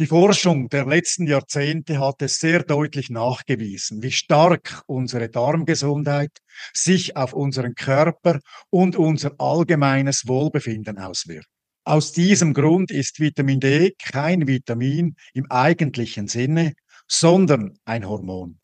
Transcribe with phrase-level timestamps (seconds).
[0.00, 6.38] Die Forschung der letzten Jahrzehnte hat es sehr deutlich nachgewiesen, wie stark unsere Darmgesundheit
[6.72, 8.40] sich auf unseren Körper
[8.70, 11.48] und unser allgemeines Wohlbefinden auswirkt.
[11.84, 16.72] Aus diesem Grund ist Vitamin D kein Vitamin im eigentlichen Sinne,
[17.06, 18.58] sondern ein Hormon.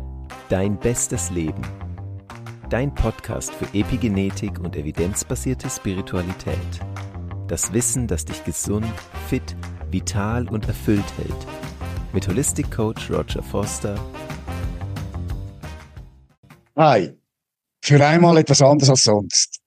[0.49, 1.61] Dein bestes Leben.
[2.71, 6.57] Dein Podcast für Epigenetik und evidenzbasierte Spiritualität.
[7.47, 8.87] Das Wissen, das dich gesund,
[9.29, 9.55] fit,
[9.91, 11.47] vital und erfüllt hält.
[12.13, 13.99] Mit Holistic Coach Roger Foster.
[16.77, 17.13] Hi,
[17.83, 19.61] für einmal etwas anderes als sonst.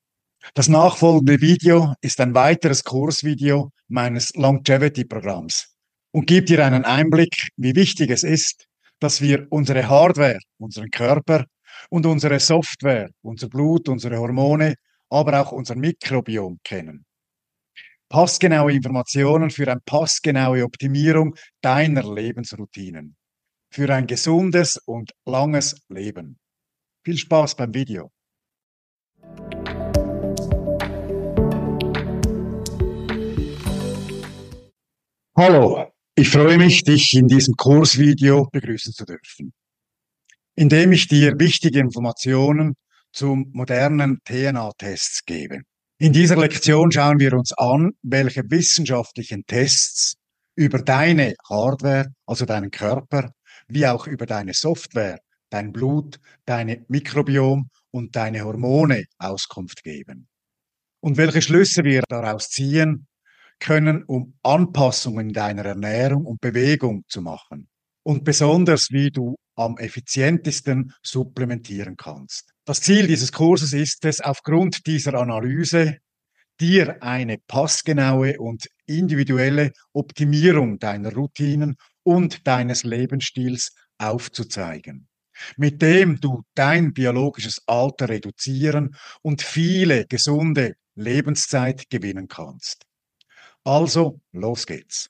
[0.53, 5.73] Das nachfolgende Video ist ein weiteres Kursvideo meines Longevity-Programms
[6.11, 8.65] und gibt dir einen Einblick, wie wichtig es ist,
[8.99, 11.45] dass wir unsere Hardware, unseren Körper
[11.89, 14.75] und unsere Software, unser Blut, unsere Hormone,
[15.09, 17.05] aber auch unser Mikrobiom kennen
[18.09, 23.15] passgenaue Informationen für eine passgenaue Optimierung deiner Lebensroutinen.
[23.71, 26.39] Für ein gesundes und langes Leben.
[27.05, 28.11] Viel Spaß beim Video.
[35.37, 39.53] Hallo, ich freue mich, dich in diesem Kursvideo begrüßen zu dürfen,
[40.55, 42.75] indem ich dir wichtige Informationen
[43.13, 45.61] zum modernen TNA-Tests gebe.
[46.01, 50.15] In dieser Lektion schauen wir uns an, welche wissenschaftlichen Tests
[50.55, 53.33] über deine Hardware, also deinen Körper,
[53.67, 60.29] wie auch über deine Software, dein Blut, deine Mikrobiom und deine Hormone Auskunft geben.
[61.01, 63.05] Und welche Schlüsse wir daraus ziehen
[63.59, 67.67] können, um Anpassungen in deiner Ernährung und Bewegung zu machen.
[68.03, 72.53] Und besonders, wie du am effizientesten supplementieren kannst.
[72.69, 75.97] Das Ziel dieses Kurses ist es, aufgrund dieser Analyse
[76.59, 85.07] dir eine passgenaue und individuelle Optimierung deiner Routinen und deines Lebensstils aufzuzeigen,
[85.57, 92.85] mit dem du dein biologisches Alter reduzieren und viele gesunde Lebenszeit gewinnen kannst.
[93.63, 95.09] Also, los geht's.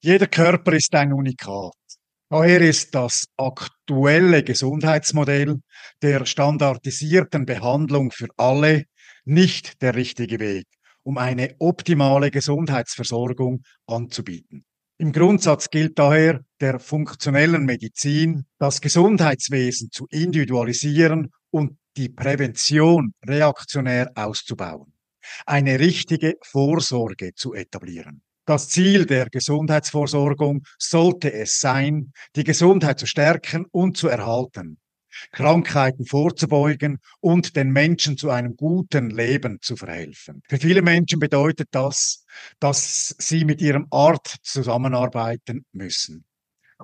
[0.00, 1.83] Jeder Körper ist ein Unikat.
[2.30, 5.60] Daher ist das aktuelle Gesundheitsmodell
[6.02, 8.84] der standardisierten Behandlung für alle
[9.24, 10.66] nicht der richtige Weg,
[11.02, 14.64] um eine optimale Gesundheitsversorgung anzubieten.
[14.96, 24.10] Im Grundsatz gilt daher der funktionellen Medizin, das Gesundheitswesen zu individualisieren und die Prävention reaktionär
[24.14, 24.92] auszubauen,
[25.46, 28.22] eine richtige Vorsorge zu etablieren.
[28.46, 34.78] Das Ziel der Gesundheitsvorsorgung sollte es sein, die Gesundheit zu stärken und zu erhalten,
[35.32, 40.42] Krankheiten vorzubeugen und den Menschen zu einem guten Leben zu verhelfen.
[40.48, 42.26] Für viele Menschen bedeutet das,
[42.60, 46.26] dass sie mit ihrem Arzt zusammenarbeiten müssen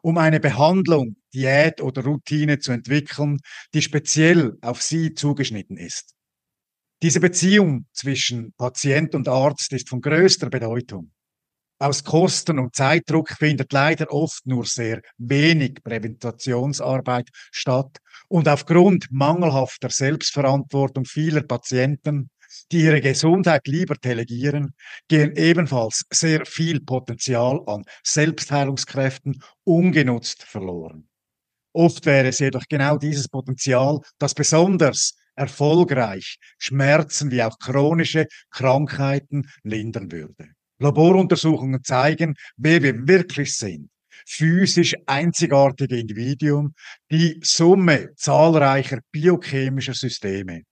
[0.02, 3.38] um eine Behandlung, Diät oder Routine zu entwickeln,
[3.74, 6.14] die speziell auf sie zugeschnitten ist.
[7.02, 11.12] Diese Beziehung zwischen Patient und Arzt ist von größter Bedeutung.
[11.82, 17.96] Aus Kosten- und Zeitdruck findet leider oft nur sehr wenig Präventationsarbeit statt
[18.28, 22.28] und aufgrund mangelhafter Selbstverantwortung vieler Patienten,
[22.70, 24.74] die ihre Gesundheit lieber delegieren,
[25.08, 31.08] gehen ebenfalls sehr viel Potenzial an Selbstheilungskräften ungenutzt verloren.
[31.72, 39.48] Oft wäre es jedoch genau dieses Potenzial, das besonders erfolgreich Schmerzen wie auch chronische Krankheiten
[39.62, 40.50] lindern würde.
[40.80, 43.90] Laboruntersuchungen zeigen, wer wir wirklich sind.
[44.26, 46.74] Physisch einzigartige Individuen,
[47.10, 50.62] die Summe zahlreicher biochemischer Systeme.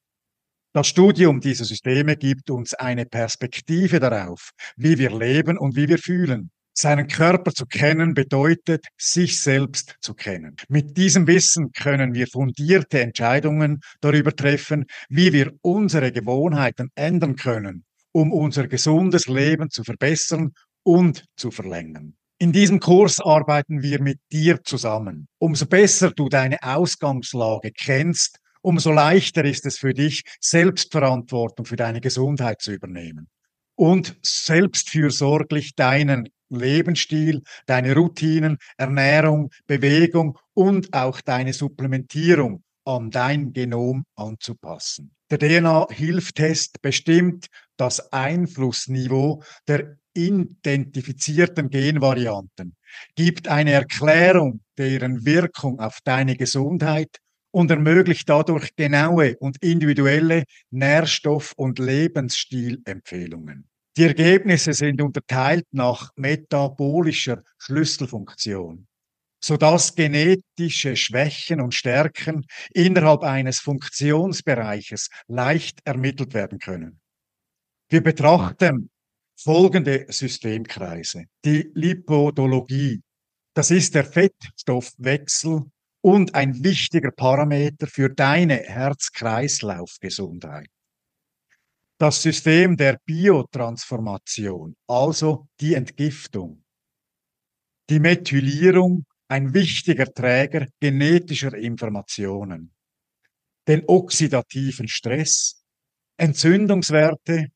[0.74, 5.98] Das Studium dieser Systeme gibt uns eine Perspektive darauf, wie wir leben und wie wir
[5.98, 6.50] fühlen.
[6.74, 10.54] Seinen Körper zu kennen bedeutet, sich selbst zu kennen.
[10.68, 17.84] Mit diesem Wissen können wir fundierte Entscheidungen darüber treffen, wie wir unsere Gewohnheiten ändern können
[18.18, 20.50] um unser gesundes Leben zu verbessern
[20.82, 22.16] und zu verlängern.
[22.40, 25.28] In diesem Kurs arbeiten wir mit dir zusammen.
[25.38, 32.00] Umso besser du deine Ausgangslage kennst, umso leichter ist es für dich, Selbstverantwortung für deine
[32.00, 33.28] Gesundheit zu übernehmen
[33.76, 44.04] und selbstfürsorglich deinen Lebensstil, deine Routinen, Ernährung, Bewegung und auch deine Supplementierung an dein Genom
[44.16, 45.14] anzupassen.
[45.30, 52.76] Der DNA-Hilftest bestimmt das Einflussniveau der identifizierten Genvarianten,
[53.14, 57.18] gibt eine Erklärung deren Wirkung auf deine Gesundheit
[57.50, 63.68] und ermöglicht dadurch genaue und individuelle Nährstoff- und Lebensstilempfehlungen.
[63.98, 68.87] Die Ergebnisse sind unterteilt nach metabolischer Schlüsselfunktion,
[69.42, 77.00] sodass genetische Schwächen und Stärken innerhalb eines Funktionsbereiches leicht ermittelt werden können.
[77.88, 78.90] Wir betrachten
[79.36, 81.26] folgende Systemkreise.
[81.44, 83.02] Die Lipodologie,
[83.54, 85.62] das ist der Fettstoffwechsel
[86.00, 90.68] und ein wichtiger Parameter für deine Herz-Kreislauf-Gesundheit.
[91.98, 96.62] Das System der Biotransformation, also die Entgiftung.
[97.90, 102.74] Die Methylierung, ein wichtiger Träger genetischer Informationen.
[103.66, 105.62] Den oxidativen Stress,
[106.16, 107.48] Entzündungswerte,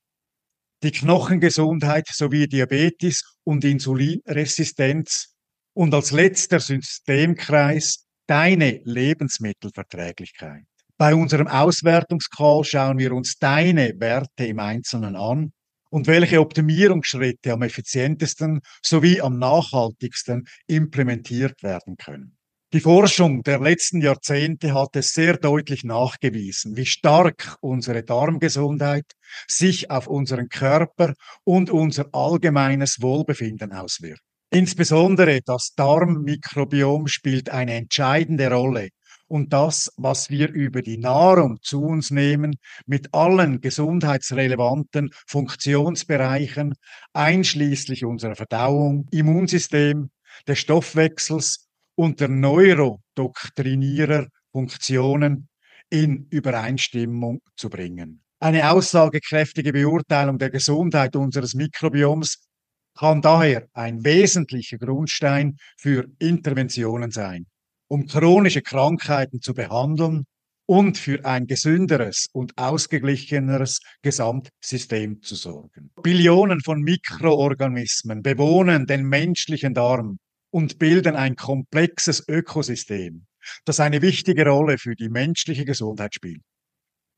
[0.83, 5.35] die Knochengesundheit sowie Diabetes und Insulinresistenz
[5.75, 10.65] und als letzter Systemkreis deine Lebensmittelverträglichkeit.
[10.99, 15.53] Bei unserem Auswertungscall schauen wir uns deine Werte im Einzelnen an
[15.93, 22.39] und welche Optimierungsschritte am effizientesten sowie am nachhaltigsten implementiert werden können.
[22.73, 29.05] Die Forschung der letzten Jahrzehnte hat es sehr deutlich nachgewiesen, wie stark unsere Darmgesundheit
[29.47, 31.13] sich auf unseren Körper
[31.45, 34.23] und unser allgemeines Wohlbefinden auswirkt.
[34.51, 38.89] Insbesondere das Darmmikrobiom spielt eine entscheidende Rolle
[39.33, 46.75] und das, was wir über die Nahrung zu uns nehmen, mit allen gesundheitsrelevanten Funktionsbereichen,
[47.15, 50.11] einschließlich unserer Verdauung, Immunsystem,
[50.47, 55.49] des Stoffwechsels und der Neurodoktrinierer Funktionen
[55.89, 58.23] in Übereinstimmung zu bringen.
[58.39, 62.47] Eine aussagekräftige Beurteilung der Gesundheit unseres Mikrobioms
[62.95, 67.47] kann daher ein wesentlicher Grundstein für Interventionen sein,
[67.93, 70.25] um chronische Krankheiten zu behandeln
[70.67, 75.91] und für ein gesünderes und ausgeglicheneres Gesamtsystem zu sorgen.
[76.03, 80.19] Billionen von Mikroorganismen bewohnen den menschlichen Darm
[80.51, 83.27] und bilden ein komplexes Ökosystem,
[83.67, 86.41] das eine wichtige Rolle für die menschliche Gesundheit spielt.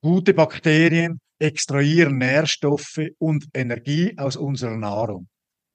[0.03, 5.29] Gute Bakterien extrahieren Nährstoffe und Energie aus unserer Nahrung,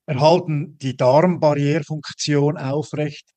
[0.06, 3.30] erhalten die Darmbarrierfunktion aufrecht,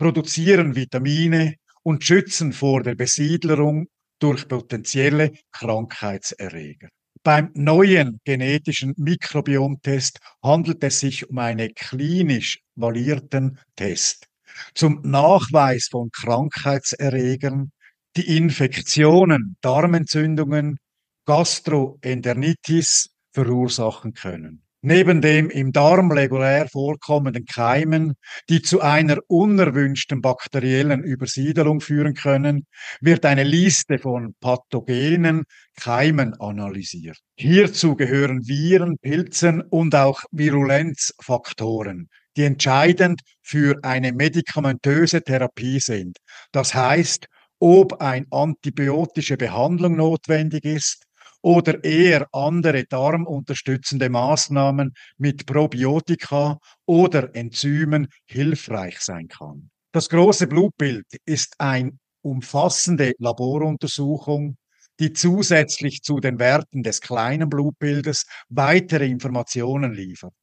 [0.00, 3.86] produzieren Vitamine und schützen vor der Besiedlerung
[4.18, 6.88] durch potenzielle Krankheitserreger.
[7.22, 14.26] Beim neuen genetischen Mikrobiomtest handelt es sich um einen klinisch valierten Test
[14.74, 17.70] zum Nachweis von Krankheitserregern,
[18.16, 20.78] die Infektionen, Darmentzündungen,
[21.26, 24.62] Gastroenteritis verursachen können.
[24.82, 28.14] Neben dem im Darm regulär vorkommenden Keimen,
[28.48, 32.66] die zu einer unerwünschten bakteriellen Übersiedelung führen können,
[33.02, 35.44] wird eine Liste von pathogenen
[35.76, 37.18] Keimen analysiert.
[37.36, 46.16] Hierzu gehören Viren, Pilzen und auch Virulenzfaktoren, die entscheidend für eine medikamentöse Therapie sind.
[46.52, 47.26] Das heißt,
[47.58, 51.04] ob eine antibiotische Behandlung notwendig ist
[51.42, 59.70] oder eher andere darmunterstützende Maßnahmen mit Probiotika oder Enzymen hilfreich sein kann.
[59.92, 61.92] Das große Blutbild ist eine
[62.22, 64.56] umfassende Laboruntersuchung,
[65.00, 70.34] die zusätzlich zu den Werten des kleinen Blutbildes weitere Informationen liefert.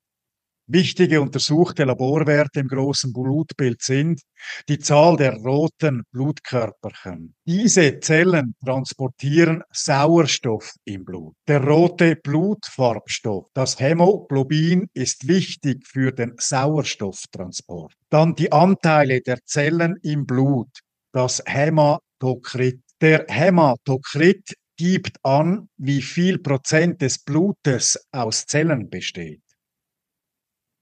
[0.70, 4.20] Wichtige untersuchte Laborwerte im großen Blutbild sind
[4.68, 7.36] die Zahl der roten Blutkörperchen.
[7.46, 11.36] Diese Zellen transportieren Sauerstoff im Blut.
[11.48, 17.94] Der rote Blutfarbstoff, das Hämoglobin, ist wichtig für den Sauerstofftransport.
[18.10, 20.82] Dann die Anteile der Zellen im Blut,
[21.14, 22.82] das Hämatokrit.
[23.00, 29.42] Der Hämatokrit gibt an, wie viel Prozent des Blutes aus Zellen besteht.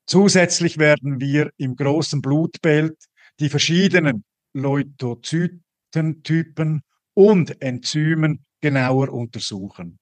[0.08, 2.96] Zusätzlich werden wir im großen Blutbild
[3.40, 6.84] die verschiedenen Leukozytentypen
[7.14, 10.00] und Enzymen genauer untersuchen.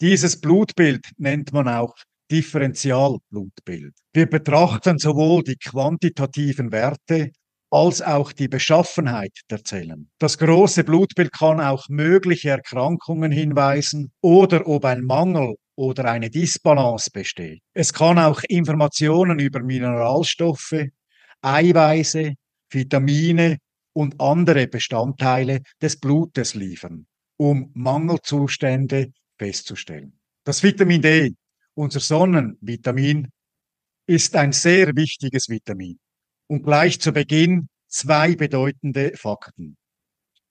[0.00, 1.94] Dieses Blutbild nennt man auch
[2.30, 3.94] Differentialblutbild.
[4.12, 7.30] Wir betrachten sowohl die quantitativen Werte
[7.70, 10.10] als auch die Beschaffenheit der Zellen.
[10.18, 17.10] Das große Blutbild kann auch mögliche Erkrankungen hinweisen oder ob ein Mangel oder eine Disbalance
[17.10, 17.62] besteht.
[17.72, 20.86] Es kann auch Informationen über Mineralstoffe,
[21.40, 22.34] Eiweiße,
[22.70, 23.58] Vitamine
[23.94, 30.18] und andere Bestandteile des Blutes liefern, um Mangelzustände festzustellen.
[30.44, 31.34] Das Vitamin D,
[31.74, 33.28] unser Sonnenvitamin,
[34.06, 35.98] ist ein sehr wichtiges Vitamin.
[36.48, 39.76] Und gleich zu Beginn zwei bedeutende Fakten.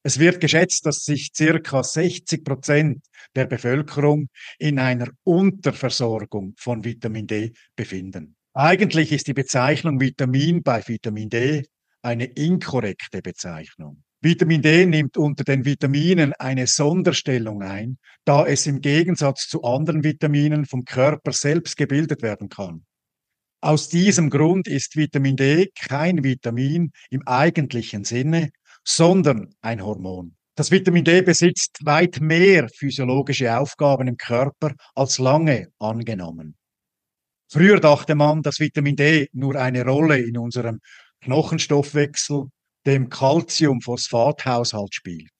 [0.03, 3.03] Es wird geschätzt, dass sich circa 60 Prozent
[3.35, 8.35] der Bevölkerung in einer Unterversorgung von Vitamin D befinden.
[8.53, 11.63] Eigentlich ist die Bezeichnung Vitamin bei Vitamin D
[12.01, 14.03] eine inkorrekte Bezeichnung.
[14.21, 20.03] Vitamin D nimmt unter den Vitaminen eine Sonderstellung ein, da es im Gegensatz zu anderen
[20.03, 22.85] Vitaminen vom Körper selbst gebildet werden kann.
[23.63, 28.49] Aus diesem Grund ist Vitamin D kein Vitamin im eigentlichen Sinne,
[28.83, 30.35] sondern ein Hormon.
[30.55, 36.55] Das Vitamin D besitzt weit mehr physiologische Aufgaben im Körper als lange angenommen.
[37.49, 40.79] Früher dachte man, dass Vitamin D nur eine Rolle in unserem
[41.21, 42.45] Knochenstoffwechsel,
[42.85, 45.31] dem Calcium-Phosphat-Haushalt spielt.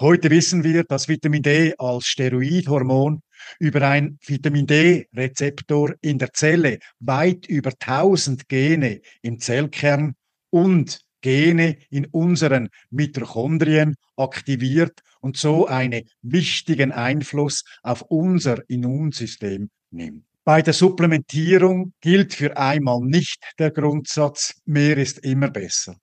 [0.00, 3.20] Heute wissen wir, dass Vitamin D als Steroidhormon
[3.58, 10.14] über ein Vitamin D-Rezeptor in der Zelle weit über 1000 Gene im Zellkern
[10.50, 20.24] und Gene in unseren Mitochondrien aktiviert und so einen wichtigen Einfluss auf unser Immunsystem nimmt.
[20.44, 25.96] Bei der Supplementierung gilt für einmal nicht der Grundsatz, mehr ist immer besser.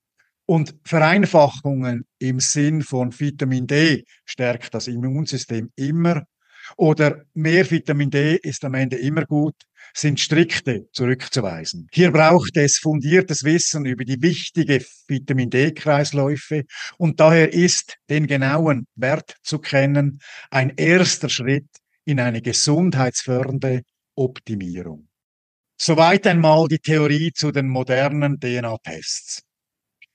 [0.45, 6.23] Und Vereinfachungen im Sinn von Vitamin D stärkt das Immunsystem immer
[6.77, 9.55] oder mehr Vitamin D ist am Ende immer gut,
[9.93, 11.88] sind strikte zurückzuweisen.
[11.91, 16.63] Hier braucht es fundiertes Wissen über die wichtige Vitamin D-Kreisläufe
[16.98, 20.19] und daher ist den genauen Wert zu kennen
[20.50, 21.67] ein erster Schritt
[22.05, 23.81] in eine gesundheitsfördernde
[24.15, 25.08] Optimierung.
[25.77, 29.43] Soweit einmal die Theorie zu den modernen DNA-Tests.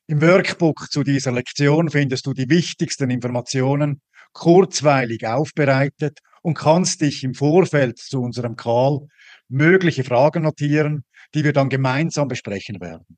[0.07, 4.03] Im Workbook zu dieser Lektion findest du die wichtigsten Informationen
[4.35, 9.07] kurzweilig aufbereitet und kannst dich im Vorfeld zu unserem Call
[9.55, 13.17] mögliche Fragen notieren, die wir dann gemeinsam besprechen werden.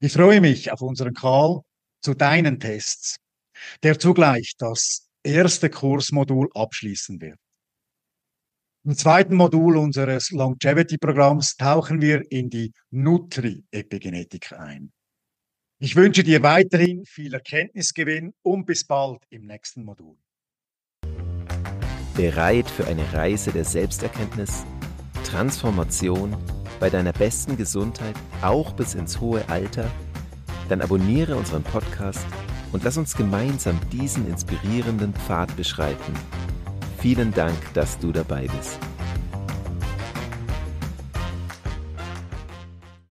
[0.00, 1.62] Ich freue mich auf unseren Call
[2.02, 3.16] zu deinen Tests,
[3.82, 7.38] der zugleich das erste Kursmodul abschließen wird.
[8.84, 14.92] Im zweiten Modul unseres Longevity-Programms tauchen wir in die Nutri-Epigenetik ein.
[15.78, 20.16] Ich wünsche dir weiterhin viel Erkenntnisgewinn und bis bald im nächsten Modul.
[22.14, 24.64] Bereit für eine Reise der Selbsterkenntnis,
[25.26, 26.36] Transformation
[26.78, 29.90] bei deiner besten Gesundheit, auch bis ins hohe Alter?
[30.68, 32.26] Dann abonniere unseren Podcast
[32.72, 36.14] und lass uns gemeinsam diesen inspirierenden Pfad beschreiten.
[36.98, 38.78] Vielen Dank, dass du dabei bist.